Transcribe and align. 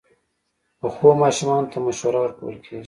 پخو 0.79 1.09
ماشومانو 1.21 1.69
ته 1.71 1.77
مشوره 1.85 2.19
ورکول 2.21 2.55
کېږي 2.65 2.79